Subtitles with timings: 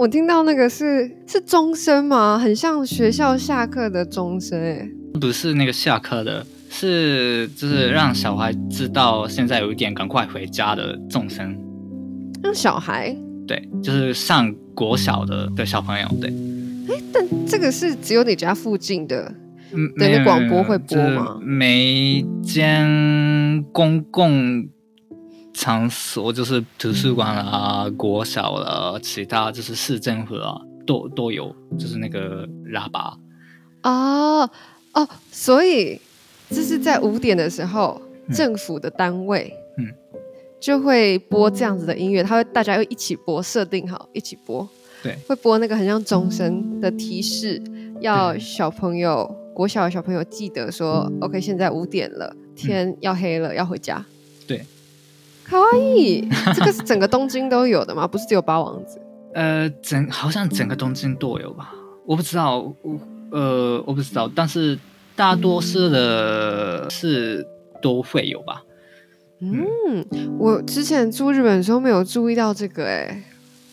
[0.00, 2.38] 我听到那个是是钟声吗？
[2.38, 4.88] 很像学校下课的钟声，哎，
[5.20, 11.54] 不是那个下课的，是就是让小孩知道现在有一点赶快回家的钟声。
[12.42, 13.14] 让小孩？
[13.46, 16.30] 对，就是上国小的的小朋友，对。
[16.88, 19.30] 哎，但这个是只有你家附近的，
[19.74, 21.38] 嗯，对，那广播会播吗？
[21.42, 24.66] 每间公共。
[25.60, 33.14] 场所就是图书馆啊、国小啦，其他就是市政府啊，都都有，就是那个喇叭。
[33.82, 34.48] 哦
[34.94, 36.00] 哦，所以
[36.48, 39.84] 这是在五点的时候，嗯、政府的单位嗯
[40.58, 44.66] 就会播这样子的音乐，他会大家又一起播，设定好一起播，
[45.02, 47.62] 对，会播那个很像钟声的提示，
[48.00, 54.02] 要小朋友国小的小朋友记得说，OK，现在五点了，天要黑了，嗯、要回家。
[54.46, 54.64] 对。
[55.50, 58.06] 卡哇伊，这个是整个东京都有的吗？
[58.06, 59.00] 不是只有八王子？
[59.34, 61.72] 呃，整好像整个东京都有吧？
[62.06, 63.00] 我不知道，我
[63.32, 64.78] 呃我不知道，但是
[65.16, 67.44] 大多数的是
[67.82, 68.62] 都会有吧？
[69.40, 69.66] 嗯，
[70.12, 73.22] 嗯我之前住日本的时候没有注意到这个、欸，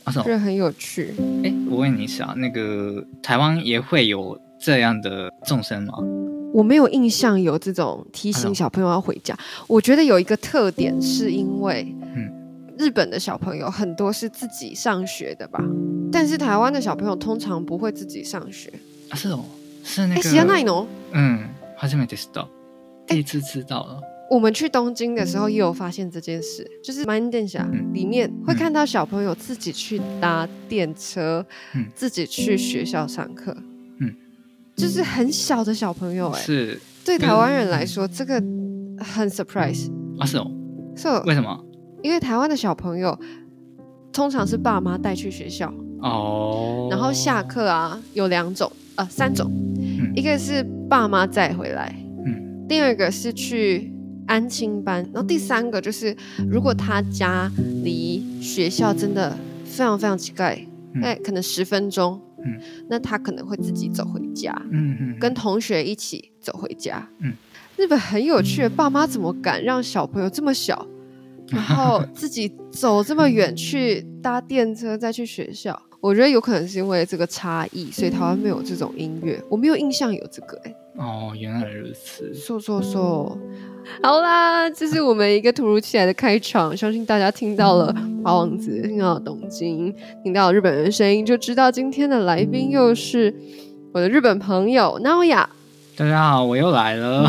[0.05, 1.13] 哎，觉得很有趣。
[1.43, 5.93] 哎，我问你一下，那个台湾也会有这样的众生吗？
[6.52, 9.34] 我没有印象有这种提醒小朋友要回家。
[9.34, 9.66] Hello.
[9.68, 11.94] 我觉得有一个特点，是因为
[12.78, 15.62] 日本的小朋友很多是自己上学的吧？
[16.10, 18.72] 但是台湾的小朋友通常不会自己上学。
[19.08, 19.44] 啊，是哦，
[19.84, 20.20] 是那个。
[20.22, 20.86] 知らないの？
[21.12, 21.48] 嗯，
[21.80, 22.48] 初めて知道，
[23.06, 24.00] 第一次知道了。
[24.30, 27.58] 我们去东京的时候也有发现这件事，就是满员电车
[27.92, 33.54] 里面会看到小朋友自己去搭电车，嗯、自己去学校上课。
[34.77, 36.79] 就是很小的小朋友、欸，哎，是。
[37.03, 38.35] 对台湾人来说，这个
[38.99, 40.51] 很 surprise 啊，是哦，
[40.95, 41.65] 是为什么？
[42.03, 43.17] 因为台湾的小朋友
[44.11, 45.73] 通常是爸妈带去学校。
[46.01, 53.91] 哦，然后下课啊有两种啊、呃、三种，嗯、一个是爸妈载回来，嗯，第二个是去
[54.27, 56.15] 安亲班，然后第三个就是
[56.47, 57.49] 如果他家
[57.83, 60.35] 离学校真的非常非常近，
[61.01, 62.21] 哎、嗯，可能十分钟。
[62.45, 62.59] 嗯，
[62.89, 67.07] 那他可能会自己走回家，嗯嗯，跟同学一起走回家。
[67.19, 67.33] 嗯，
[67.75, 70.87] 日本很有趣，爸妈怎么敢让小朋友这么小，
[71.49, 75.81] 然后自己走这么远去搭电车再去学校？
[75.99, 80.69] 我觉得有可能是因为这个差异，所以台湾没有这种音乐，我没有印象有这个、欸。
[80.69, 82.33] 哎，哦，原来如此。
[82.33, 83.37] 说说说。
[84.03, 87.93] 好啦，这是我们一个突如其来的开场，相信大家听到了
[88.23, 89.93] 花王子，听到了东京，
[90.23, 93.33] 听到了日本人的声音，就知道今天的来宾又是
[93.93, 95.45] 我的日本朋友 Naoya。
[95.95, 97.23] 大家好，我又来了。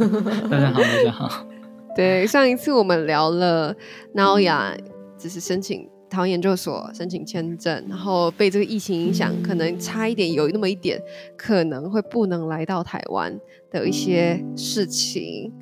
[0.50, 1.46] 大家好，大家好。
[1.94, 3.74] 对，上一次我们聊了
[4.14, 4.74] Naoya，
[5.18, 10.98] 就是申请台湾研究所申请签证，然后被这个疫情影响，可能差一点有那么一点
[11.36, 13.38] 可能会不能来到台湾
[13.70, 15.52] 的一些事情。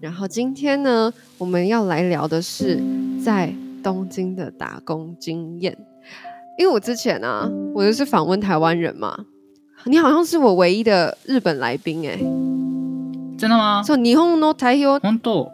[0.00, 2.80] 然后今天呢，我们要来聊的是
[3.24, 5.76] 在东京的打工经验。
[6.58, 9.26] 因为我之前啊，我就是访问台湾人嘛，
[9.84, 12.16] 你好像是我唯一的日本来宾哎，
[13.36, 13.82] 真的吗？
[13.82, 15.50] 说日本の代表，本当？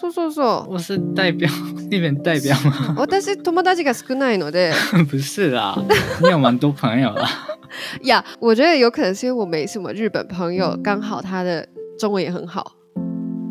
[0.00, 1.50] 说说说，我是代表，
[1.90, 2.94] 日本代表吗？
[2.96, 4.72] 我但是友达が少ないので，
[5.04, 5.76] 不是啦，
[6.22, 7.28] 你有蛮多朋友啦。
[8.02, 11.68] 呀， yeah, 我觉得有可能是因为我没什么日本朋友，刚好他的
[11.98, 12.72] 中文也很好。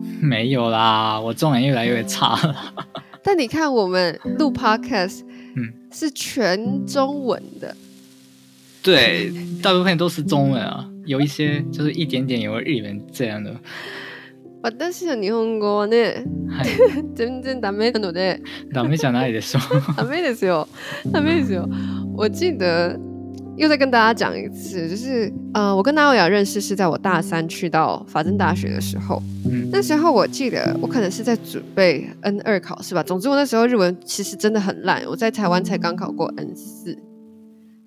[0.22, 2.56] 没有啦，我中文越来越差了。
[3.24, 5.22] 但你看，我们录 podcast，
[5.56, 7.76] 嗯，是全中文的。
[8.82, 13.54] 对，大部分都是中文啊，有一些就是一点点有日文这样的。
[14.62, 16.26] 私の日本语はね、
[17.16, 18.42] 全然ダメなので。
[18.74, 19.60] ダメじゃないでしょ。
[19.96, 20.68] ダメですよ，
[21.12, 21.70] ダメですよ。
[22.16, 23.00] 我记得。
[23.57, 33.03] 又再跟大家讲一次，就是呃，我跟 Naoya 认识是在我大三去到法政大学的时候，嗯，那时候我记得我可能是在准备 N 二考试吧。
[33.03, 36.99] 总之我那时候日文其实真的很烂，我在台湾才刚考过 N 四，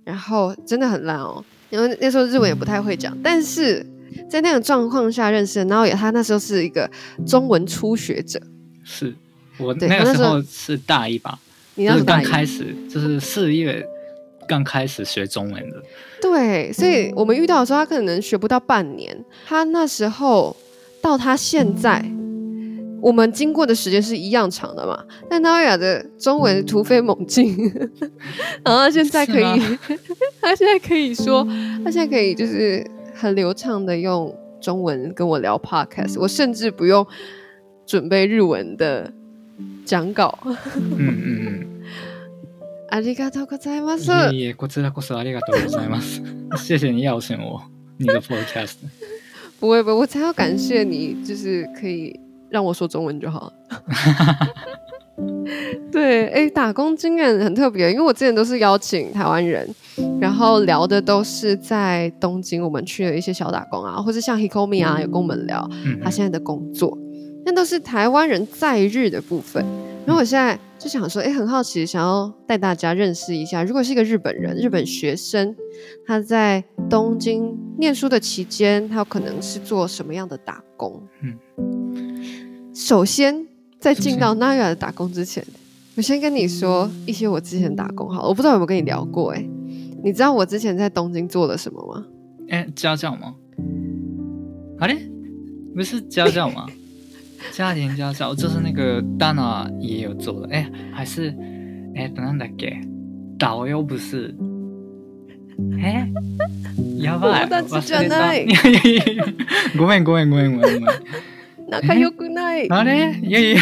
[0.05, 3.17] 然后真的很烂哦，因为那时候日文也不太会讲。
[3.21, 3.85] 但是
[4.29, 6.89] 在那种状况下认识的 Naoya，他那时候是一个
[7.25, 8.41] 中文初学者，
[8.85, 9.13] 是
[9.57, 11.37] 我那个时候是大一吧，
[11.75, 13.85] 你那时候刚开始就是四月。
[14.47, 15.83] 刚开始学中文的，
[16.21, 19.25] 对，所以我们遇到的时候，他可能学不到半年。
[19.45, 20.55] 他那时候
[21.01, 22.03] 到他现在，
[23.01, 25.03] 我们经过的时间是一样长的嘛？
[25.29, 27.55] 但 Naoya 的中文突飞猛进，
[28.65, 29.77] 然后他现在可以，
[30.41, 31.45] 他现在可以说，
[31.83, 37.05] 他现在可以就是很流畅的用中文跟我聊 Podcast，我甚至不用
[37.85, 39.13] 准备日文的
[39.85, 40.37] 讲稿。
[40.45, 40.57] 嗯
[40.97, 41.76] 嗯嗯。
[42.90, 44.10] ありがとうございます。
[44.10, 46.22] いえいえ、こちらこそありがとうございます。
[46.56, 47.62] 谢谢你邀请我，
[47.98, 48.76] 你的 podcast。
[49.58, 52.18] 不会不会，我才要感谢你，就是可以
[52.50, 53.52] 让我说中文就好了。
[55.90, 59.68] 对，哎，打工经验很特别，因为我之前都是邀请台湾人，
[60.20, 65.68] 然后聊的都是在东京我们去了一些小打工啊，或是像 Hikomi 啊，有跟我们聊
[66.02, 66.98] 他现在的工作，
[67.44, 69.64] 那都是台湾人在日的部分。
[70.07, 75.53] 然后我现在就想说，哎，很好奇，想要带大家认识一下，如果是一个日本人，日本学生，
[76.05, 81.03] 他在东京念书的期间，他有可能是做什么样的打工？
[81.21, 83.45] 嗯，首先。
[83.79, 85.45] 在进到 Naya 的打工之前，
[85.95, 89.49] 我先跟你说一些我之前打工好了，我不知道有没有跟你聊过哎、欸，
[90.03, 92.03] 你知道我之前在东京做了什么吗？
[92.49, 93.35] 哎、欸，家教吗？
[94.79, 94.97] 啊嘞，
[95.75, 96.65] 不是家教吗？
[97.51, 101.33] 家庭家教就是那个 Dana 也有做的，哎、欸，还是
[101.95, 102.77] 哎，等等，给
[103.37, 104.35] 导游不是？
[105.81, 106.13] 哎、欸，
[106.99, 108.33] やばい，忘れた。
[109.77, 110.85] ごめんごめんごめんごめん。
[111.69, 112.67] 仲良くない。
[112.71, 113.19] あれ？
[113.21, 113.61] いやいや，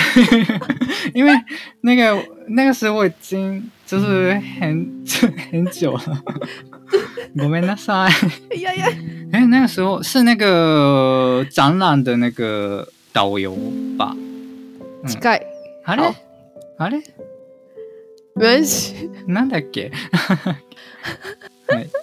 [1.16, 1.34] 因为
[1.82, 2.16] 那个
[2.50, 5.04] 那个时候已经就是很
[5.52, 6.24] 很久了。
[7.36, 8.08] ごめんなさ
[8.52, 8.60] い。
[8.60, 8.88] いやい呀，
[9.32, 13.55] 哎，那个时候是那个展览的那个导游
[13.99, 14.15] 吧？
[15.07, 15.43] 近い。
[15.85, 16.15] あれ？
[16.79, 17.03] あれ？
[18.35, 19.11] 没关系。
[19.27, 19.91] なんだっけ？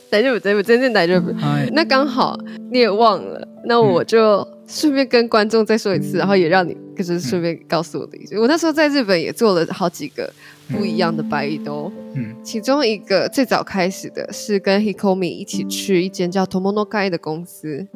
[0.10, 1.34] 大丈夫，大丈夫，真正大丈夫。
[1.72, 2.38] 那刚好
[2.72, 4.48] 你也忘了，那我就。
[4.69, 8.38] 顺便跟观众再说一次，然后也让你就是顺便告诉我的意思。
[8.38, 10.30] 我那时候在日本也做了好几个
[10.69, 17.88] 不一样的バイト，嗯，其中一个最早开始的是跟 Hikomi 一起去一间叫 Tomonokai 的公司。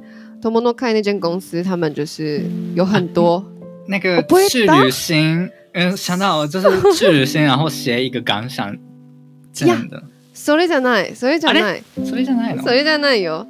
[0.42, 2.42] Tomonokai 那间公司，他们就是
[2.76, 3.46] 有很多、啊、
[3.88, 8.76] 那个去旅行，嗯，想到就是去旅行，然后写一个感想
[9.54, 10.04] 这样的。
[10.34, 13.48] それじゃない、それじゃない、それじゃないの、それじゃないよ。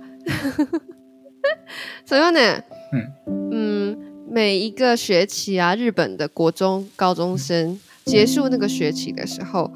[2.05, 2.63] 所以呢。
[2.91, 3.07] 嗯
[3.51, 3.97] 嗯，
[4.29, 9.71] 每一个学期啊，日本的国中高中生结束那个学期的时候，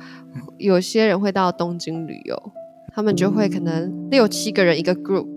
[0.58, 2.52] 有些人会到东京旅游，
[2.94, 5.28] 他们就会可能六七个人一个 group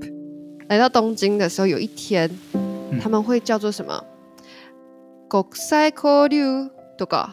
[0.68, 2.30] 来到东京的时候，有一天
[3.00, 4.02] 他们会叫做什么
[5.28, 7.30] 国际交流とか，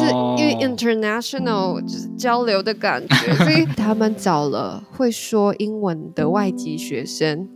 [0.00, 7.48] 是因为 international 就是交流的感觉，所 以他们找了会说英文的外籍学生。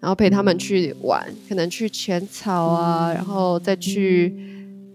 [0.00, 4.34] 然后陪他们去玩，可能去浅草啊，然后再去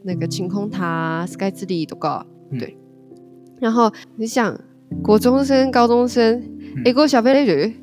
[0.03, 2.25] 那个晴空塔、スカイツリー都搞。
[2.59, 2.75] 对。
[3.59, 4.59] 然后你想，
[5.03, 6.41] 国中生、高中生，
[6.83, 7.73] 英语喋れる？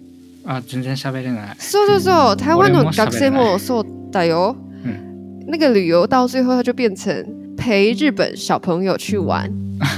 [0.47, 1.57] 啊，全然喋れない。
[1.59, 4.57] そうそうそう，台湾の学生もそうだよ。
[4.85, 5.45] 嗯。
[5.47, 7.25] 那个旅游到最后，他就变成
[7.57, 9.51] 陪日本小朋友去玩，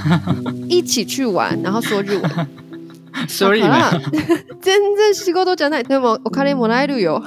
[0.68, 2.46] 一起去玩，然后说日文。
[3.28, 3.90] 所以呢，
[4.60, 5.84] 全然仕事じゃない。
[5.84, 7.22] でもお金もらえるよ。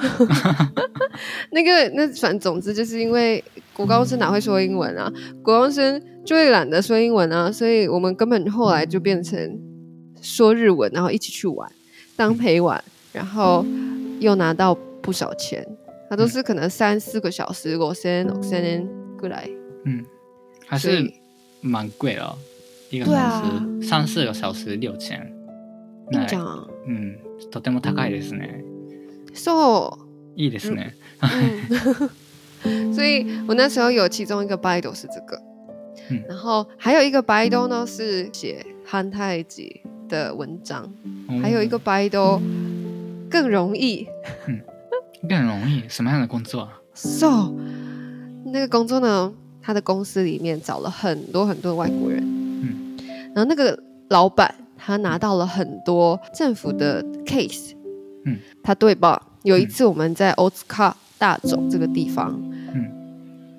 [1.50, 5.10] 那个，那反正总之就是因为国高中生哪会说英文啊？
[5.42, 9.58] 国高中生就会懒得说英文啊，所以我们根本后来就变成
[10.20, 11.66] 说日文，然后一起去玩，
[12.16, 13.64] 当陪玩， 然后
[14.20, 15.66] 又拿到不少钱。
[16.10, 18.86] 他都是可能三四个小时，五千六千
[19.18, 19.48] 过来。
[19.84, 20.04] 嗯，
[20.66, 21.12] 还是
[21.60, 22.34] 蛮贵的，
[22.90, 25.20] 一个小时三四个小时六千。
[26.10, 26.66] いいじゃん。
[26.86, 27.18] 嗯，
[27.50, 28.64] とても高いですね。
[29.34, 29.98] そ
[30.36, 30.40] う。
[30.40, 30.94] いいですね。
[32.64, 35.38] 嗯、 所以我那时候有其中一个バイト是这个，
[36.10, 40.90] 嗯、然后还有一个バイト呢是写汉太极的文章，
[41.28, 42.40] 嗯、还有一个バイト
[43.33, 44.07] 更容易。
[44.47, 44.61] 嗯，
[45.27, 45.81] 更容易？
[45.89, 47.51] 什么样的工作啊？So，
[48.45, 52.97] 那个工作呢，他的公司里面找了很多很多外国人，嗯，
[53.33, 53.77] 然后那个
[54.09, 54.53] 老板。
[54.85, 57.71] 他拿到了很多政府的 case，
[58.25, 59.21] 嗯，他对吧？
[59.43, 62.37] 有一次我们在 Otsuka 大种这个地方，
[62.73, 62.91] 嗯，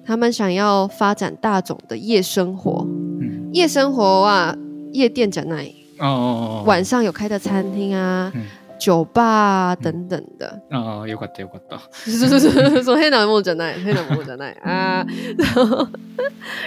[0.04, 2.86] 他们想要发展大种的夜生活，
[3.22, 4.54] 嗯，夜生活啊，
[4.92, 8.42] 夜店在那里，哦，哦，哦，晚上有开的餐厅啊，嗯、
[8.79, 15.05] 酒吧啊等等的，哦，よかったよかった，是是是，说黑男木在那里，黑男木在那里啊，
[15.37, 15.87] 然后，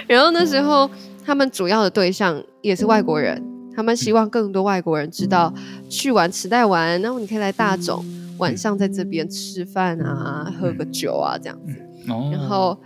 [0.07, 0.89] 然后那时候
[1.25, 3.41] 他们主要的对象也是外国人。
[3.75, 5.51] 他们希望更多外国人知道
[5.89, 8.05] 去玩池袋玩，然后你可以来大冢，
[8.37, 11.81] 晚上在这边吃饭啊，喝个酒啊这样子。
[12.05, 12.77] 然后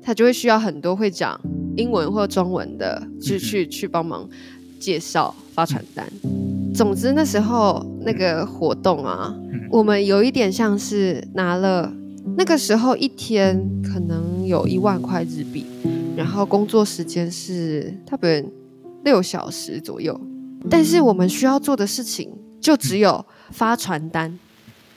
[0.00, 1.36] 他就会需要很多会讲
[1.76, 4.28] 英文或中文的，就去去帮忙
[4.78, 6.06] 介绍 发传单。
[6.74, 9.34] 总之那时候那个活动啊，
[9.70, 11.92] 我们有一点像是拿了
[12.36, 15.64] 那个时候一天可能有一万块日币，
[16.16, 18.50] 然后工作时间是他本。
[19.04, 20.20] 六小时左右，
[20.68, 22.28] 但是我们需要做的事情
[22.60, 24.36] 就只有发传单。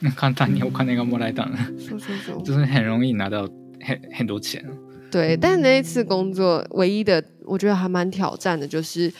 [0.01, 3.48] 简单にお金がもらえた呢，说说说，就是很容易拿到
[3.79, 4.65] 很很多钱。
[5.12, 9.13] 对，但那一次工作唯一的，我觉得还蛮挑战的，就是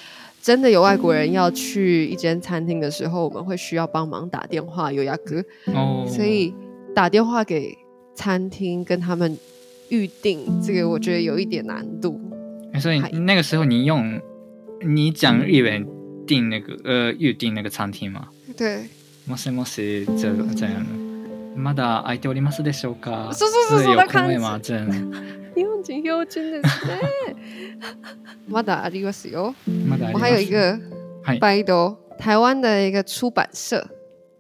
[0.46, 6.54] 真的有外国人要去一间餐厅的时候，我们会需要帮忙打电话，有雅哥，哦，所以
[6.96, 7.78] 打电话给
[8.16, 9.38] 餐厅跟他们
[9.90, 12.20] 预定，这个我觉得有一点难度。
[12.80, 14.20] 所以那个时候你用
[14.82, 15.86] 你讲日文
[16.26, 18.30] 订那个呃预定那个餐厅吗？
[18.58, 18.88] 对。
[19.30, 23.32] もしもし这这样的，まだ空いておりますでしょうか？
[23.32, 24.60] 是是是是，有空位吗？
[24.62, 24.88] 这样。
[25.54, 27.00] 日本 人标准ですね。
[28.50, 29.54] まだありますよ。
[29.88, 30.12] まだ。
[30.14, 30.80] 我还有一个
[31.40, 33.86] 拜多台湾的一个出版社。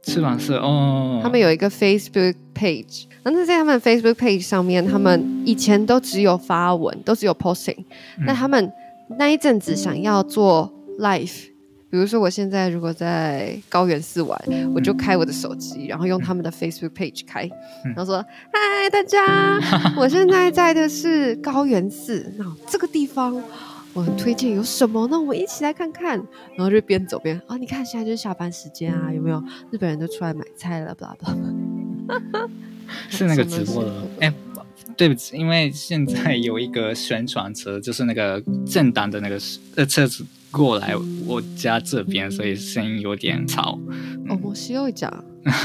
[0.04, 1.20] 出版社哦。
[1.24, 7.86] 他们有一个 Facebook page，然后在他们 Facebook page 上面，他们以前都只有发文，都只有 posting。
[8.26, 8.72] 那他们
[9.18, 11.52] 那一阵子想要做 live。
[11.89, 17.45] 比如说，我现在如果在高原寺玩，嗯、我就开我的手机，然后用他们的 Facebook page 开，
[17.85, 23.41] 嗯、然后说：“嗨，大家，我现在在的是高原寺，那这个地方
[23.93, 25.07] 我很推荐有什么？
[25.07, 26.21] 呢我们一起来看看。”
[26.57, 30.95] 然后就边走边啊，你看现在就是下班时间啊，有没有日本人都出来买菜了？
[30.95, 32.49] 巴拉巴拉，
[33.09, 34.33] 是那个直播的哎。
[34.97, 39.39] 对不起，因为现在有一个宣传车，就是那个政党的那个
[39.75, 40.25] 呃车子
[40.57, 40.95] 过来
[41.27, 43.79] 我家这边，所以声音有点吵。
[44.29, 45.13] 哦，我需要讲，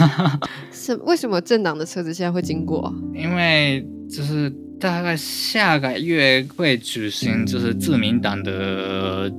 [0.72, 2.94] 是为什么政党的车子现在会经过？
[3.16, 9.32] 因为就是大概下个月会举行，就是自民党的，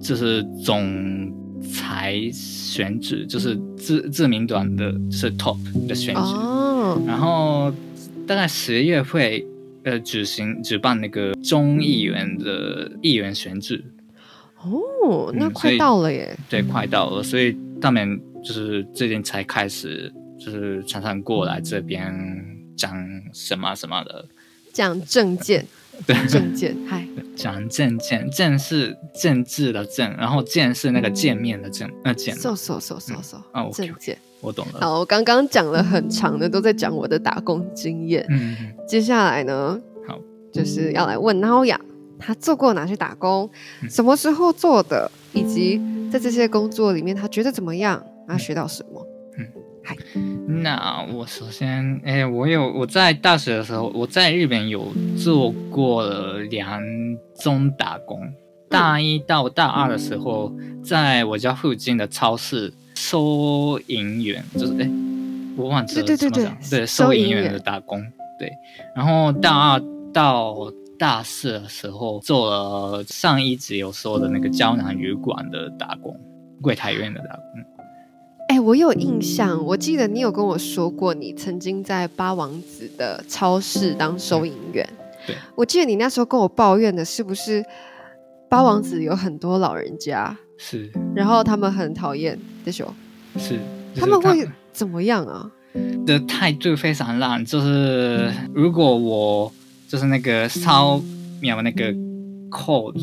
[0.00, 1.30] 就是总
[1.70, 7.70] 裁选举，就是自自民党的，是 top 的选举，哦、然后。
[8.26, 9.46] 大概十月会
[9.82, 13.84] 呃举行举办那个中议员的议员选举
[14.64, 16.34] 哦，那快到了耶！
[16.38, 22.12] 嗯、对，快到了，所以他们就是最近才开始，就是常常过来这边
[22.76, 22.92] 讲
[23.32, 24.26] 什么什么的，
[24.72, 25.66] 讲证件，
[26.06, 27.06] 对，证件，嗨，
[27.36, 34.16] 讲证件，证是政治的证，然后见是那个见面的见，那见，搜搜搜搜搜，哦，政见。
[34.40, 34.80] 我懂了。
[34.80, 38.26] 好，我刚刚讲了很长的，都在讲我的打工经验。
[38.28, 40.20] 嗯，接下来呢，好，
[40.52, 41.78] 就是要来问 Naoya，
[42.24, 43.50] 他做过哪些打工，
[43.82, 49.06] 嗯、什么时候做的，以及在这些工作里面他觉得怎么样，他学到什么？
[49.38, 49.46] 嗯，
[49.82, 49.96] 嗨，
[50.62, 56.80] 那我首先，哎、欸，我有我在大学的时候，我在日本有做过了两
[57.38, 58.18] 种打工。
[58.70, 60.52] 大一到大二的时候，
[60.82, 62.72] 在我家附近的超市。
[62.96, 64.90] 收银员就是哎、欸，
[65.56, 68.00] 我忘记了对对对对，对收银员的打工
[68.38, 68.48] 对，
[68.94, 70.54] 然后大二到
[70.98, 76.18] 大四的时候做了上一集有说的那个胶囊旅馆的打工，
[76.62, 77.42] 柜台员的打工。
[78.48, 84.88] 哎、欸，我有印象，我记得你有跟我说过，你曾经在八王子的超市当收银员。
[85.26, 87.64] 对，我记得你那时候跟我抱怨的是不是
[88.48, 90.36] 八王子有很多老人家？
[90.58, 92.84] 是，然后他们很讨厌这些，
[93.38, 93.58] 是，
[93.96, 95.50] 他们会怎么样啊？
[96.06, 99.52] 的态度非常烂，就是如果我
[99.94, 101.00] 就是那个扫
[101.40, 101.92] 描那个
[102.50, 102.98] code，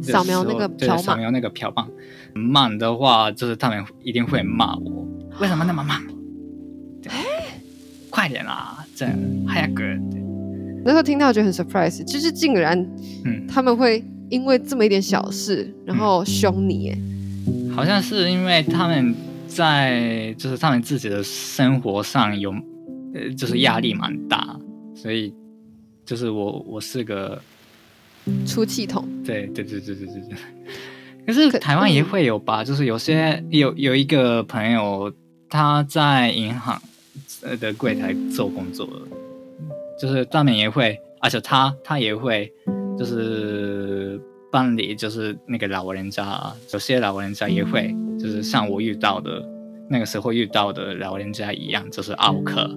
[0.00, 1.88] 扫描那个扫描那个条码
[2.34, 5.08] 慢的话，就是他们一定会骂我，
[5.40, 6.00] 为什么那么慢？
[7.08, 7.24] 哎，
[8.10, 9.12] 快点啦，这样
[9.44, 10.00] 早く。
[10.84, 12.78] 那时候听到我觉得很 surprise，就是竟然，
[13.24, 14.04] 嗯，他们会。
[14.28, 16.98] 因为这么一点小事，然后凶你，哎，
[17.72, 19.14] 好像是因为他们
[19.48, 22.52] 在就是他们自己的生活上有，
[23.14, 24.56] 呃，就是压力蛮大，
[24.96, 25.32] 所以
[26.06, 27.38] 就是我我是个
[28.46, 30.38] 出气筒，对对对对对对对。
[31.26, 35.12] 可是台湾也会有吧，就是有些有有一个朋友
[35.50, 36.80] 他在银行
[37.60, 38.88] 的柜台做工作，
[40.00, 42.50] 就是他们也会，而且他他也会。
[42.98, 44.18] 就是
[44.50, 49.46] 办理，就是那个老人家，有些老人家也会，就是像我遇到的
[49.88, 52.68] 那个时候遇到的老人家一样，就是奥客。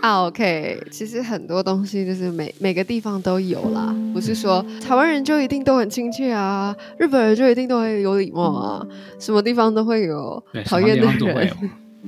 [0.00, 8.86] 啊，OK，其实很多东西就是每每个地方都有啦，不是说台湾人就一定都很亲切啊，日本人就一定都会有礼貌啊，
[9.18, 11.54] 什么地方都会有讨厌的人。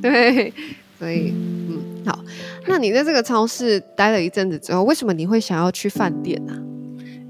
[0.03, 0.53] 对，
[0.99, 1.33] 所以
[1.69, 2.19] 嗯，好，
[2.67, 6.53] 那你在这个超市待了一阵子之后，为什么你会想要去饭店呢？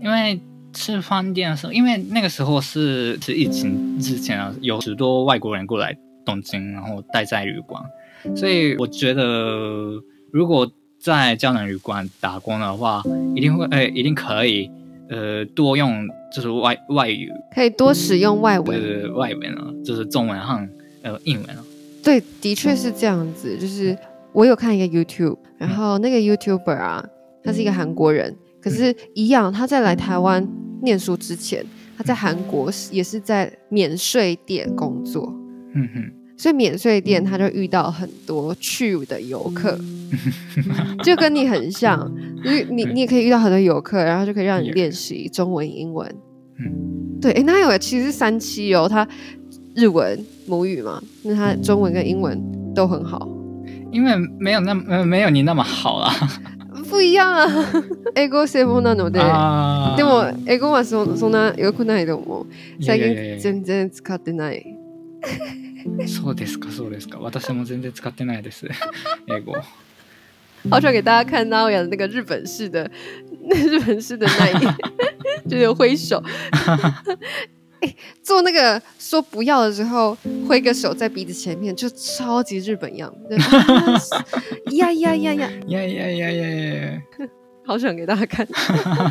[0.03, 0.41] 因为
[0.73, 7.83] 吃饭店的时候，因为那个时候是是疫情之前啊，有许多外国人过来东京，然后待在旅馆，
[8.37, 10.01] 所以我觉得
[10.33, 13.03] 如果在胶囊旅馆打工的话，
[13.35, 14.71] 一定会哎、欸，一定可以
[15.11, 20.69] 呃多用就是外外语，可以多使用外文，呃外文啊，就是中文和
[21.03, 21.63] 呃英文啊。
[22.03, 23.57] 对，的确是这样子。
[23.59, 23.97] 就是
[24.33, 27.05] 我有看一个 YouTube，然后那个 YouTuber 啊，
[27.43, 30.47] 他是一个韩国人，可是一样，他在来台湾
[30.83, 31.65] 念书之前，
[31.99, 35.33] 他在韩国也是在免税店工作。
[35.74, 36.12] 嗯哼。
[36.38, 39.78] 所以免税店他就遇到很多去的游客，
[41.04, 42.10] 就跟你很像，
[42.46, 46.10] 因为你你也可以遇到很多游客，然后就可以让你练习中文、英文。
[46.58, 49.06] 嗯，对，哎，那有其实是三七哦，他
[49.76, 52.42] 日文母语嘛，那他中文跟英文
[52.74, 53.28] 都很好。
[53.92, 56.10] 因为没有那么没有你那么好啦，
[56.90, 57.46] 不一样啊。
[58.16, 59.20] 英语専门なので、
[59.98, 62.48] でも英语はそそんな良くないと思う。
[62.82, 64.64] 最近全然使ってない。
[66.07, 67.19] そうですか，そうですか。
[67.21, 68.67] 私も全然使ってないです。
[69.29, 69.53] 英语。
[70.71, 72.91] 好想给大家看到的那个日本式的，
[73.51, 74.67] 那 日本式的那一，
[75.49, 76.23] 就是挥手。
[77.81, 80.17] 哎，做那个说不要的时候，
[80.49, 83.15] 挥个手在鼻子前面，就超级日本样。
[84.73, 87.03] 呀呀呀呀呀呀呀呀呀！
[87.65, 88.47] 好想给大家看。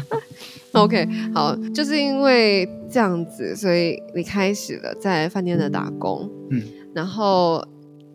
[0.74, 6.30] OK，好，就是因为这样子，所以你开始了在饭店的打工。
[6.50, 6.62] 嗯，
[6.96, 7.64] 然后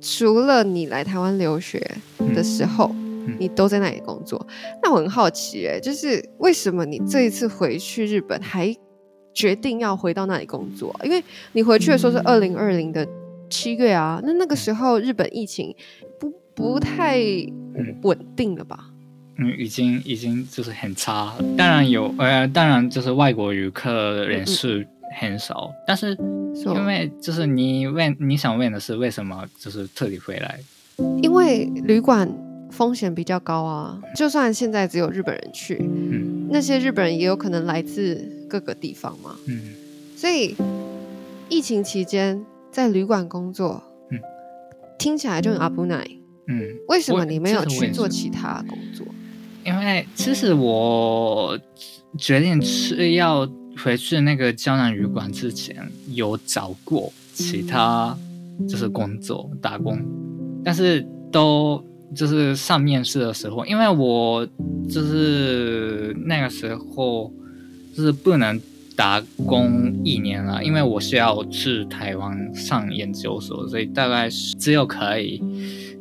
[0.00, 1.80] 除了你来台湾留学
[2.34, 4.44] 的时候，嗯、你都在那里工作。
[4.82, 8.74] 那我很好奇，哎，就是为什么你这一次回去日本还
[9.32, 10.92] 决定要回到那里工作？
[11.04, 13.06] 因为你回去的时候是二零二零的
[13.48, 15.72] 七月啊，那那个时候日本疫情
[16.18, 17.20] 不不太
[18.02, 18.87] 稳定了吧？
[19.38, 24.68] 嗯，已经已经就是很差，当然有，呃，当然就是外国游客人数
[25.20, 26.16] 很少，嗯、但是
[26.54, 30.58] 因为就是你问你想问的是为什么就是特地回来？
[31.22, 32.28] 因为旅馆
[32.72, 39.72] 风险比较高啊，就算现在只有日本人去，嗯，那些日本人也有可能来自各个地方嘛，嗯，
[40.16, 40.56] 所以
[41.48, 44.18] 疫情期间在旅馆工作，嗯，
[44.98, 49.06] 听起来就很危ない，嗯，为什么你没有去做其他工作？
[49.68, 51.58] 因为其实我
[52.16, 55.76] 决定是要回去那个胶囊旅馆之前，
[56.12, 58.16] 有找过其他
[58.66, 59.98] 就是工作打工，
[60.64, 61.84] 但是都
[62.16, 64.46] 就是上面试的时候，因为我
[64.88, 67.30] 就是那个时候
[67.94, 68.60] 就是不能
[68.96, 74.28] 打工一年了，因为我需要去台湾上研究所，所以大概
[74.58, 75.42] 只有可以。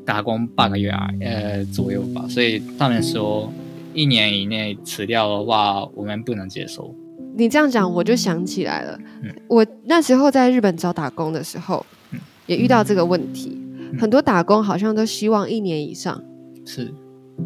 [0.08, 3.52] 打工半个月啊，呃左右吧，所以他们说
[3.94, 6.96] 一年以内辞掉的话，我们不能接受。
[7.36, 13.52] 你这样讲，我就想起来了，嗯、我那时候在日本找打工的时候，嗯、也遇到这个问题，
[13.92, 16.24] 嗯、很多打工好像都希望一年以上。
[16.66, 16.90] 是，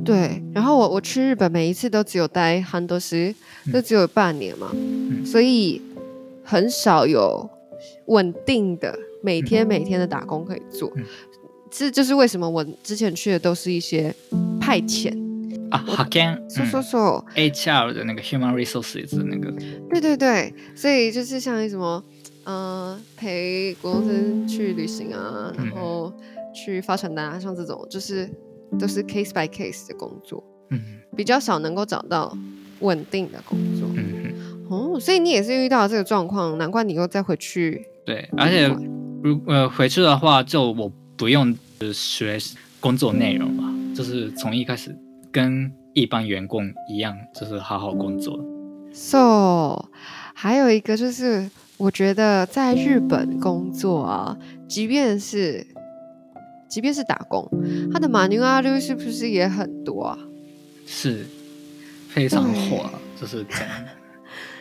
[0.05, 0.39] 对。
[0.53, 3.33] 然后我我去日本每一次都只有待很多时，
[3.73, 5.81] 都只有半年嘛，嗯、所以
[6.43, 7.49] 很少有
[8.05, 10.91] 稳定的每天每天的打工可以做。
[11.71, 14.13] 嗯这就是为什么我之前去的都是一些
[14.59, 15.09] 派遣
[15.71, 19.49] 啊，派遣，说说说，HR 的那个 Human Resources 的那个，
[19.89, 22.03] 对对对，所以就是像什么，
[22.43, 26.13] 呃，陪国中生去旅行啊，然后
[26.53, 28.29] 去发传单啊，像这种就是
[28.77, 30.81] 都是 case by case 的工作，嗯，
[31.15, 32.37] 比较少能够找到
[32.81, 34.33] 稳定的工作，嗯
[34.69, 38.67] 哦，所以你也是遇到这个状况，难怪你又再回去，对，而且
[39.23, 40.91] 如呃回去的话，就我。
[41.20, 41.56] 不用
[41.92, 42.38] 学
[42.80, 44.96] 工作内容吧，就是从一开始
[45.32, 48.38] 跟一般员工一样，就是好好工作。
[48.92, 49.88] So，
[50.34, 54.36] 还有一个就是，我觉得在日本工作啊，
[54.68, 55.66] 即便是
[56.68, 57.48] 即便是打工，
[57.92, 60.18] 他的マニュアル是不是也很多啊？
[60.86, 61.26] 是，
[62.08, 63.70] 非常火，就是这样。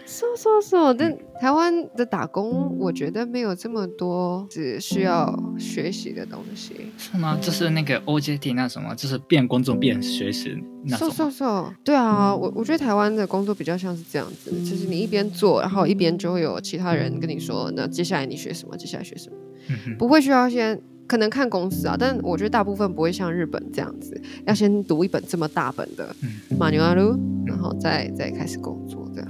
[0.09, 7.38] 说说说，但台湾的打工，我觉得没有这么多只需要学习的东西，是吗？
[7.41, 11.09] 就是那个 OJT 那什么，就是边工作边学习那种。
[11.09, 18.77] 说说说，对啊，我我觉得台湾的工作比较像是这样子，就是你一边做，然后一边就会有其他人跟你说，那接下来你学什么？
[18.77, 19.35] 接下来学什么？
[19.69, 26.15] 嗯、哼不会需要先可能看公司啊，但我觉得大部分不会像日本这样子，要先读一本这么大本的
[26.59, 29.28] マニュアル，然后再再开始工作这样。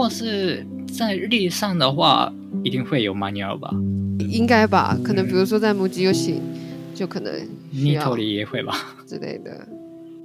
[0.00, 2.32] 或是在日历上的话，
[2.64, 3.70] 一定会有 manual 吧？
[4.30, 4.96] 应该吧？
[5.04, 6.40] 可能比如说在母鸡游戏，
[6.94, 7.30] 就可能
[7.70, 8.74] 你托里也会吧
[9.06, 9.68] 之类的。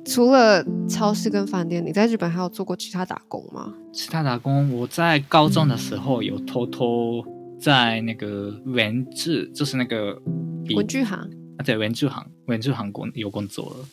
[0.05, 3.73] 除了超市跟饭店，你在日本还有做过其他打工吗？
[3.91, 7.21] 其他打工，我在高中的时候有偷偷
[7.59, 10.17] 在那个文具，就是那个
[10.73, 11.17] 文具行
[11.57, 13.85] 啊，对，文具行，文具行工有工作了。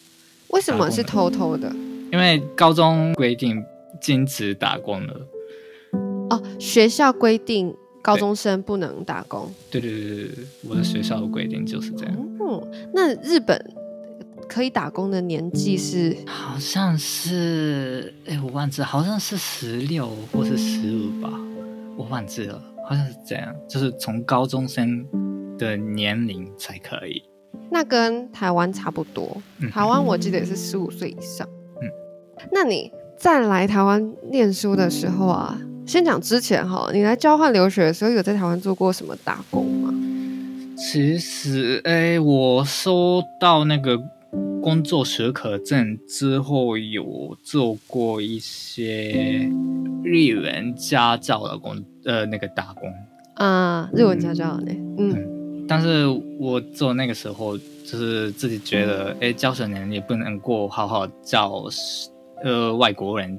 [0.51, 1.75] 为什么是偷偷的？
[2.13, 3.61] 因为高中规定
[4.01, 5.21] 禁止打工了。
[6.33, 9.51] 哦，学校规定高中生不能打工。
[9.71, 12.15] 对对对对，我的学校的规定就是这样。
[12.41, 13.59] 哦，那日本
[14.49, 16.17] 可以打工的年纪是？
[16.27, 21.31] 好像是，哎，我忘记了，好像是十六或是十五吧，
[21.97, 25.07] 我忘记了，好像是这样，就是从高中生
[25.59, 27.23] 的年龄才可以。
[27.71, 29.41] 那跟台湾差不多，
[29.71, 31.49] 台湾我记得也是十五岁以上。
[31.81, 31.89] 嗯，
[32.51, 35.59] 那你在来台湾念书的时候啊，
[35.93, 39.93] 先讲之前哈，你来交换留学的时候有在台湾做过什么打工吗？
[40.75, 44.03] 其实，哎、欸，我收到那个
[44.63, 49.51] 工作许可证之后，有做过一些
[50.03, 51.77] 日文家教的工，
[52.07, 52.91] 呃，那个打工
[53.35, 55.13] 啊，日文家教呢，嗯。
[55.13, 56.07] 嗯但是
[56.41, 61.65] 我做那个时候，就是自己觉得，哎，教学能力不能够好好教，
[62.43, 63.39] 呃，外国人，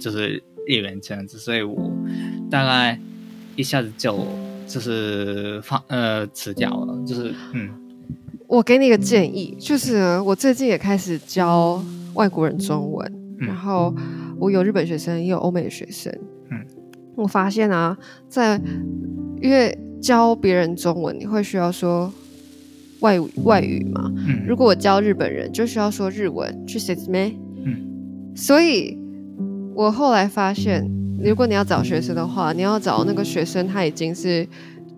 [0.00, 1.92] 就是日文这样子，所以我
[2.50, 2.98] 大概
[3.54, 4.26] 一下子就
[4.66, 7.70] 就是放呃辞掉了，就是嗯。
[8.46, 11.82] 我给你一个建议，就是我最近也开始教
[12.14, 13.94] 外国人中文，嗯、然后
[14.38, 16.12] 我有日本学生，也有欧美的学生，
[16.50, 16.64] 嗯，
[17.16, 17.96] 我发现啊，
[18.28, 18.60] 在
[19.40, 19.78] 因为。
[19.98, 22.12] 教别人中文，你会需要说
[23.00, 24.12] 外语外语嘛？
[24.14, 24.44] 嗯。
[24.46, 27.36] 如果我教日本人，就需要说日文去说明。
[27.64, 28.36] 嗯。
[28.36, 28.96] 所以，
[29.76, 30.82] 我后来发现，
[31.22, 34.48] 如果你要找学生的话，你要找那个学生他已经是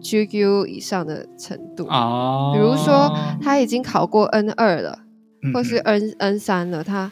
[0.01, 1.85] GQ 以上的程度。
[1.89, 2.53] 哦。
[2.55, 3.13] 比如说，
[3.43, 5.01] 他已经考过 N 二了，
[5.53, 7.11] 或是 N N 三了，他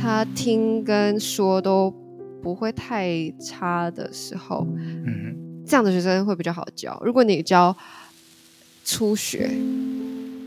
[0.00, 1.94] 他听跟说都
[2.42, 4.66] 不会太差的时候。
[4.76, 5.36] 嗯。
[5.64, 6.98] 这样的学生会比较好教。
[7.04, 7.76] 如果你教
[8.86, 9.50] 初学，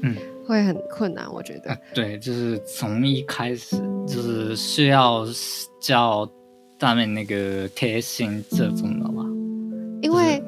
[0.02, 0.16] 嗯，
[0.48, 1.70] 会很困难，我觉得。
[1.70, 3.76] 啊、对，就是从一开始
[4.08, 5.24] 就是需要
[5.80, 6.28] 教
[6.81, 9.25] 他们那个贴心这种的嘛。
[10.03, 10.43] 因为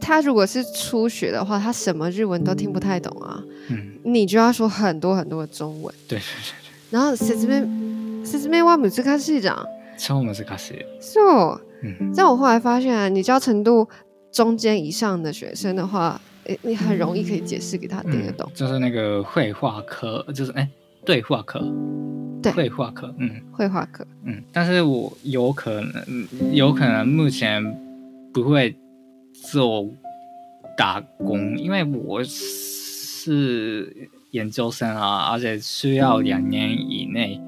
[0.00, 3.42] 他如果是初学的话，他什么日文都听不太懂啊。
[3.70, 3.92] 嗯。
[4.04, 5.94] 你就要说很多很多的中文。
[6.08, 6.72] 对对对对。
[6.90, 9.66] 然后说明说明は难しいじゃん。
[9.98, 10.84] 超难しい。
[11.00, 12.12] So，嗯。
[12.12, 13.88] 这样我后来发现啊，你教程度。
[14.34, 18.50] 中间以上的学生的话，诶，你很容易可以解释给他听得懂。
[18.52, 20.68] 嗯、就是那个绘画课，就是哎，
[21.06, 21.60] 对话课，
[22.41, 24.41] 对，绘画课，嗯，绘画课，嗯。
[24.51, 27.63] 但是我有可能，有可能目前
[28.33, 28.75] 不会
[29.51, 29.87] 做
[30.77, 37.39] 打工，因为我是研究生啊，而且需要两年以内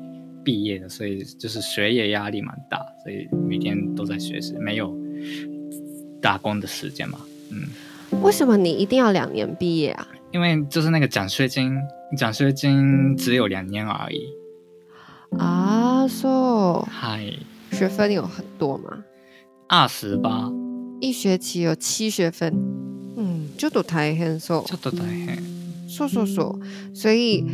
[0.44, 4.96] 毕业的，所以就是学业压力蛮大，所以每天都在学习，没有。
[6.20, 10.08] 打工的时间嘛，嗯，为什么你一定要两年毕业啊？
[10.32, 11.76] 因为就是那个奖学金，
[12.16, 14.22] 奖学金只有两年而已。
[15.38, 17.32] 啊，so，嗨，
[17.72, 19.04] 学分有很多吗？
[19.67, 20.52] 二十八，
[21.00, 22.54] 一学期有七学分，
[23.15, 25.38] 嗯，就都太很少，就都太很，
[25.88, 26.60] 说说说，
[26.94, 27.46] 所以，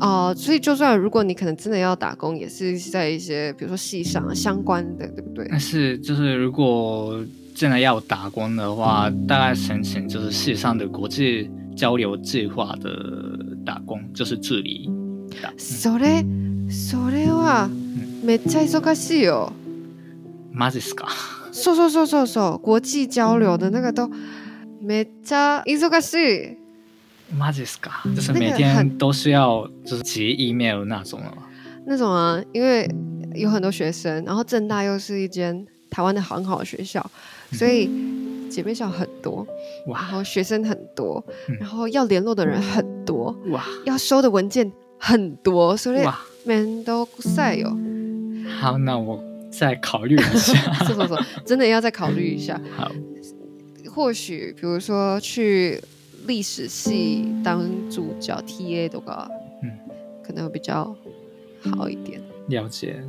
[0.00, 5.46] 哦、呃，所以就算如果你可能真的要打工，也是在一些比如说系上相关的，对不对？
[5.50, 7.24] 但是就是如果。
[7.56, 12.90] 真的要打工的话，大概申请就是系上的国际交流计划的
[13.64, 14.90] 打工，就是助理。
[15.56, 16.24] それ、
[16.69, 17.69] それは
[18.23, 19.51] めっちゃ忙しいよ。
[20.51, 21.07] マジっすか？
[21.51, 24.09] そうそうそうそうそう，国际交流的那个都
[24.81, 26.57] めっちゃ忙しい。
[27.37, 28.03] マジっすか？
[28.15, 31.33] 就是每天都需要就是寄 email 那种了。
[31.85, 32.89] 那种啊，因为
[33.33, 37.05] 有很多学生，然后政大又是一间台湾的很好的学校。
[37.51, 37.89] 所以
[38.49, 39.45] 姐妹校很多，
[39.87, 41.23] 然后学生很多，
[41.59, 46.03] 然后要联络的人很多，哇，要收的文件很多，所以
[46.45, 47.69] 面倒くさい哟。
[48.59, 50.55] 好，那我再考虑一下。
[50.85, 52.59] 是是是，真的要再考虑一下。
[52.75, 52.91] 好，
[53.93, 55.81] 或许比如说去
[56.25, 59.27] 历史系当助教，TA 都高，
[59.63, 59.71] 嗯，
[60.23, 60.95] 可能会比较
[61.75, 62.21] 好一点。
[62.47, 63.01] 了解。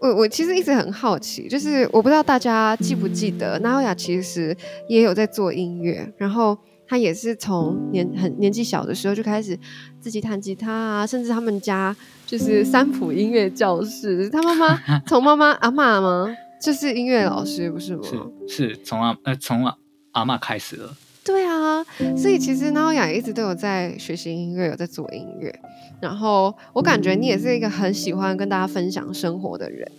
[0.00, 4.54] 我我其实一直很好奇，就是我不知道大家记不记得，Naoya 其实
[4.86, 6.58] 也有在做音乐，然后
[6.89, 9.57] 他也是从年很年纪小的时候就开始
[9.99, 16.35] 自己弹吉他啊，甚至他们家就是三浦音乐教室，他妈妈 从妈妈阿妈吗？
[16.59, 18.03] 就是音乐老师，不是吗？
[18.47, 19.77] 是是从阿呃从阿
[20.13, 20.97] 阿妈开始了。
[21.23, 21.83] 对啊，
[22.17, 25.53] 所以其实 Naoya 一直都有在学习音乐，有在做音乐。
[26.01, 29.91] 然后我感觉你也是一个很喜欢跟大家分享生活的人，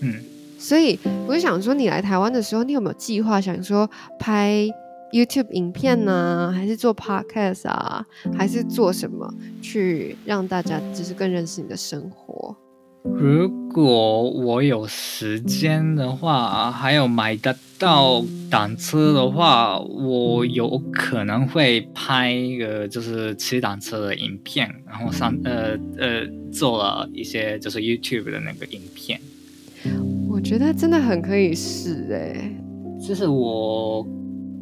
[0.00, 0.20] 嗯，
[0.58, 4.66] 所以我就想说，你来台湾的时候，你有没有计划想说拍
[5.14, 8.04] YouTube 影片呢，还是做 Podcast 啊，
[8.36, 12.56] 还是做什么去让大家就是更认识你的生活？
[13.04, 29.20] 如果我有时间的话，还有买得到单车的话，我有可能会拍一个就是骑单车的影片，然后上呃呃做了一些就是 YouTube 的那个影片。
[30.28, 32.50] 我觉得真的很可以试哎，
[33.06, 34.04] 就是我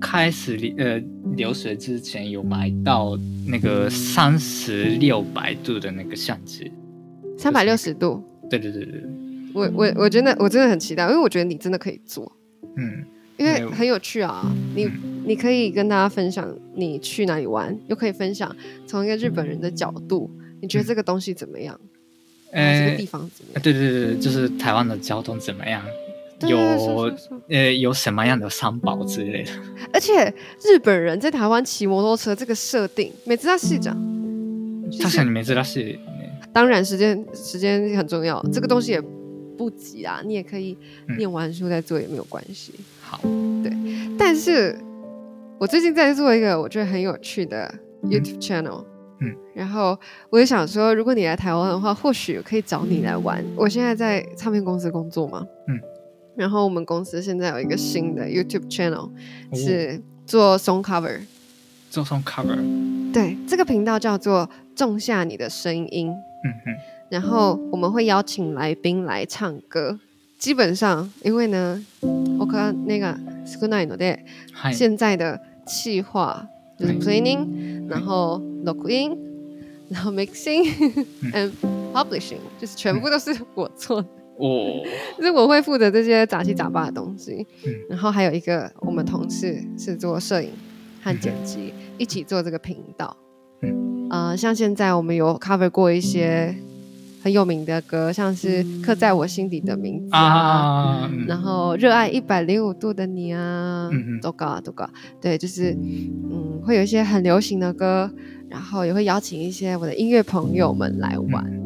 [0.03, 1.01] 开始呃
[1.37, 6.73] 留学之前有买到那个三十六百度的那个相机，
[7.39, 8.21] 三百六十度。
[8.51, 9.01] 对对对对，
[9.55, 12.31] 我我我真的我真的很期待，因为我觉得你真的可以做，
[12.77, 13.05] 嗯，
[13.39, 14.91] 因为很有趣啊，你
[15.25, 18.55] 你可以跟大家分享你去哪里玩，又可以分享
[18.87, 20.29] 从一个日本人的角度，
[20.61, 21.81] 你觉得这个东西怎么样？
[22.51, 23.63] 呃，这个地方怎么样？
[23.63, 25.83] 对对对，就是台湾的交通怎么样？
[26.42, 26.58] 有
[27.50, 29.52] 呃有什么样的三宝之类的？
[29.92, 34.90] 而且日本人在台湾骑摩托车这个设定，珍しいじゃん。
[34.92, 36.00] 确かに珍しい。
[36.54, 39.02] 当然时间时间很重要，这个东西也
[39.58, 40.78] 不急啊，你也可以
[41.18, 42.74] 念完书再做也没有关系。
[43.02, 43.20] 好，
[43.64, 43.72] 对。
[44.18, 44.78] 但是
[45.60, 47.74] 我最近在做一个我觉得很有趣的
[48.04, 48.86] YouTube channel，
[49.20, 53.44] 嗯，然后我也想说，如果你来台湾的话，或许可以找你来玩。
[53.56, 55.80] 我现在在唱片公司工作嘛，嗯，
[56.36, 59.10] 然后我们公司现在有一个新的 YouTube channel，
[59.54, 61.20] 是做 song cover，
[61.90, 62.58] 做 song cover，
[63.12, 66.10] 对，这个频道叫做种下你的声音。
[66.10, 66.76] 嗯哼，
[67.10, 70.00] 然后我们会邀请来宾来唱歌。
[70.38, 71.84] 基本上，因为呢，
[72.38, 73.08] 我看那个
[73.44, 74.20] 少ないので，
[74.72, 76.48] 现在的企划
[76.78, 79.18] 就是 planning，然后录音，
[79.90, 80.72] 然后 mixing
[81.34, 81.52] and
[81.92, 84.08] publishing，就是全部都是我做的。
[84.43, 84.83] 哦，
[85.17, 87.47] 就是我会负责这些杂七杂八的东西。
[87.89, 90.51] 然后还有一个我们同事是做摄影
[91.01, 93.17] 和剪辑，一起做这个频道。
[94.11, 96.55] 呃，像现在我们有 cover 过一些
[97.23, 103.89] 很有名的歌，像是刻在我心底的名字啊，啊然后热爱一百零五度的你啊，
[104.21, 105.71] 都搞啊都搞，对，就是
[106.31, 108.11] 嗯，会有一些很流行的歌，
[108.51, 111.62] 然后也会邀请一些我的音乐朋友们来玩。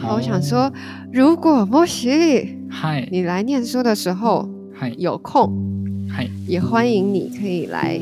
[0.00, 0.72] 后我想说，哦、
[1.12, 5.52] 如果莫西，嗨，你来念书的时候，嗨，有空，
[6.10, 8.00] 嗨，也欢迎你可以来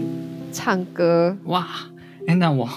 [0.53, 1.37] 唱歌。
[1.45, 1.67] 哇，
[2.27, 2.69] 哎，那我。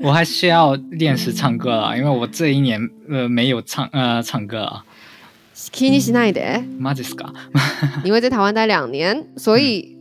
[0.00, 4.84] 我还需要练习唱歌啊， 因为我这一年呃没有唱呃唱歌啊。
[5.70, 6.64] 気にしないで。
[6.80, 7.32] マジっすか？
[8.02, 9.96] 因为在台湾待两年，所以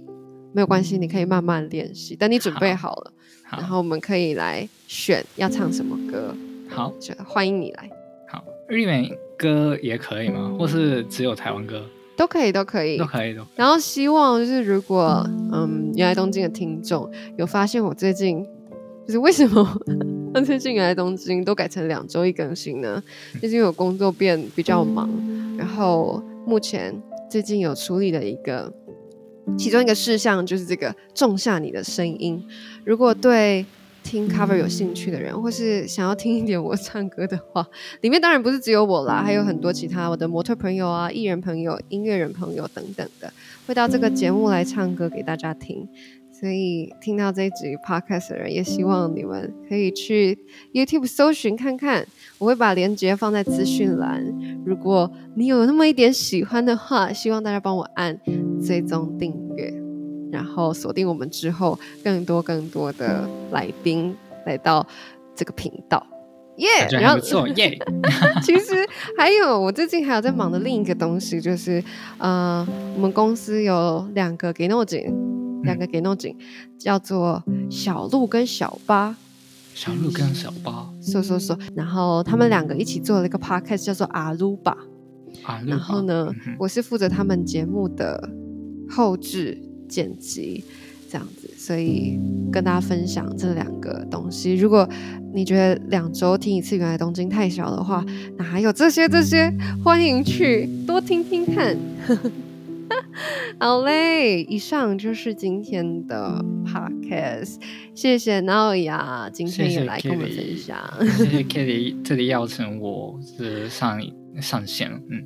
[0.54, 2.16] 没有关系，你可以慢慢练习。
[2.16, 6.34] 等你准备好了，好，然后我们可以来选要唱什么歌。
[6.70, 6.92] 好，
[7.28, 7.90] 欢迎你来。
[8.69, 10.55] 好，日本歌也可以吗？
[10.59, 11.85] 或是只有台湾歌？
[12.17, 13.43] 都可以，都可以，都可以，都。
[13.55, 18.47] 然后希望就是如果嗯，原来东京的听众有发现我最近。
[19.07, 19.81] 就是为什么
[20.35, 23.01] 我 最近来东京都改成两周一更新呢？
[23.41, 25.09] 就是因为我工作变比较忙，
[25.57, 26.93] 然后目前
[27.31, 28.69] 最近有处理的一个
[29.57, 32.45] 其中一个事项就是这个种下你的声音。
[32.85, 33.65] 如果对
[34.07, 37.67] 听 cover 有兴趣的人，或是想要听一点我 唱歌的话，
[38.03, 43.33] 里面当然不是只有我啦，还有很多其他我的模特朋友啊、艺人朋友、音乐人朋友等等的，
[43.67, 45.89] 会到这个节目来唱歌给大家听。
[46.39, 50.39] 所以听到这一集 podcast 的人，也希望你们可以去
[50.73, 52.07] YouTube 搜寻看看，
[52.39, 54.23] 我会把链接放在资讯栏。
[54.65, 58.21] 如果你有那么一点喜欢的话，希望大家帮我按
[58.65, 59.73] 追踪订阅，
[60.37, 64.87] 然后锁定我们之后更多更多的来宾来到
[65.35, 66.07] 这个频道。
[66.59, 67.01] 耶、yeah！
[67.01, 67.79] 然后耶，
[68.45, 71.83] 其实还有我最近还有在忙的另一个东西，就是
[72.19, 75.03] 呃，我们公司有两个给诺景。
[75.63, 76.37] 两个给弄紧，
[76.79, 79.17] 叫做小鹿跟小巴，
[79.75, 84.77] 小鹿跟小巴，说说说，然后他们两个一起做了一个 podcast，叫做阿鲁巴。
[85.67, 88.31] 然后呢，嗯、我是负责他们节目的
[88.89, 90.65] 后制剪辑，
[91.11, 92.19] 这样子，所以
[92.53, 94.55] 跟大家分享这两个东西。
[94.55, 94.89] 如果
[95.33, 98.05] 你觉得两周听一次《原来东京》太小的话，
[98.37, 99.53] 哪还有这些这些，
[99.85, 101.77] 欢迎去多听听看。
[103.59, 107.57] 好嘞，以上就是今天的 podcast，
[107.95, 110.79] 谢谢 Naoya，今天也来跟我们分享。
[111.19, 114.01] 谢谢 Kelly，这里邀请我是上
[114.41, 115.25] 上线了，嗯，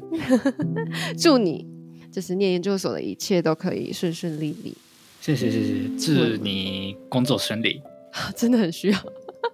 [1.18, 1.66] 祝你
[2.11, 4.75] 就是念研究所的一切都可以顺顺利利。
[5.21, 7.81] 谢谢谢谢，祝你工作顺利，
[8.35, 8.97] 真的很需要。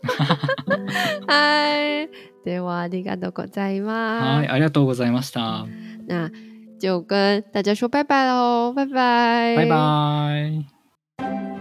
[1.27, 2.07] 嗨，
[2.43, 4.25] ではありがとうございます。
[4.25, 5.65] はい、ありがとうございました。
[6.07, 6.31] 那。
[6.81, 11.54] 就跟大家说拜拜喽，拜拜，拜拜。